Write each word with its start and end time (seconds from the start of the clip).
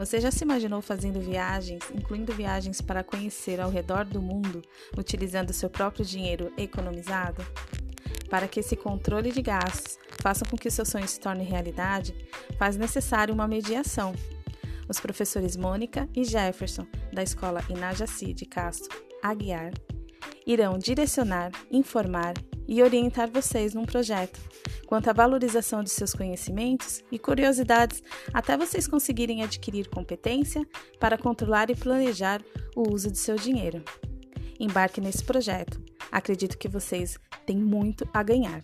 Você 0.00 0.18
já 0.18 0.30
se 0.30 0.44
imaginou 0.44 0.80
fazendo 0.80 1.20
viagens, 1.20 1.82
incluindo 1.94 2.32
viagens 2.32 2.80
para 2.80 3.04
conhecer 3.04 3.60
ao 3.60 3.68
redor 3.68 4.06
do 4.06 4.22
mundo, 4.22 4.62
utilizando 4.96 5.52
seu 5.52 5.68
próprio 5.68 6.06
dinheiro 6.06 6.50
economizado? 6.56 7.44
Para 8.30 8.48
que 8.48 8.60
esse 8.60 8.74
controle 8.74 9.30
de 9.30 9.42
gastos 9.42 9.98
faça 10.22 10.42
com 10.46 10.56
que 10.56 10.70
seu 10.70 10.86
sonho 10.86 11.06
se 11.06 11.20
torne 11.20 11.44
realidade, 11.44 12.14
faz 12.58 12.78
necessário 12.78 13.34
uma 13.34 13.46
mediação. 13.46 14.14
Os 14.88 14.98
professores 14.98 15.54
Mônica 15.54 16.08
e 16.16 16.24
Jefferson, 16.24 16.86
da 17.12 17.22
escola 17.22 17.62
Inajaci 17.68 18.32
de 18.32 18.46
Castro 18.46 19.04
Aguiar, 19.22 19.74
irão 20.46 20.78
direcionar, 20.78 21.50
informar 21.70 22.32
e 22.66 22.82
orientar 22.82 23.30
vocês 23.30 23.74
num 23.74 23.84
projeto 23.84 24.40
quanto 24.90 25.08
à 25.08 25.12
valorização 25.12 25.84
de 25.84 25.90
seus 25.90 26.12
conhecimentos 26.12 27.04
e 27.12 27.18
curiosidades 27.18 28.02
até 28.34 28.56
vocês 28.56 28.88
conseguirem 28.88 29.40
adquirir 29.40 29.88
competência 29.88 30.66
para 30.98 31.16
controlar 31.16 31.70
e 31.70 31.76
planejar 31.76 32.42
o 32.74 32.92
uso 32.92 33.08
de 33.08 33.16
seu 33.16 33.36
dinheiro. 33.36 33.84
Embarque 34.58 35.00
nesse 35.00 35.22
projeto. 35.22 35.80
Acredito 36.10 36.58
que 36.58 36.66
vocês 36.66 37.16
têm 37.46 37.56
muito 37.56 38.04
a 38.12 38.20
ganhar. 38.20 38.60